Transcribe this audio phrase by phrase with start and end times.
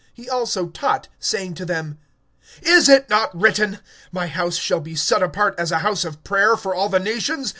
[0.17, 1.99] (17)And he taught, saying to them:
[2.63, 3.77] Is it not written:
[4.11, 7.49] My house shall be called a house of prayer for all the nations?